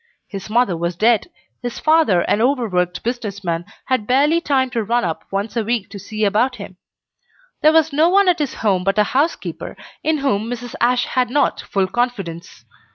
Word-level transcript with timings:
His 0.27 0.49
mother 0.49 0.75
was 0.75 0.95
dead; 0.95 1.27
his 1.61 1.77
father, 1.77 2.21
an 2.21 2.41
overworked 2.41 3.03
business 3.03 3.43
man, 3.43 3.65
had 3.85 4.07
barely 4.07 4.41
time 4.41 4.71
to 4.71 4.83
run 4.83 5.03
up 5.03 5.23
once 5.29 5.55
a 5.55 5.63
week 5.63 5.89
to 5.89 5.99
see 5.99 6.25
about 6.25 6.55
him; 6.55 6.77
there 7.61 7.71
was 7.71 7.93
no 7.93 8.09
one 8.09 8.27
at 8.27 8.39
his 8.39 8.55
home 8.65 8.83
but 8.83 8.97
a 8.97 9.03
housekeeper, 9.13 9.77
in 10.03 10.17
whom 10.17 10.45
Mrs. 10.49 10.73
Ashe 10.81 11.05
had 11.05 11.29
not 11.29 11.61
full 11.61 11.85
confidence. 11.85 12.65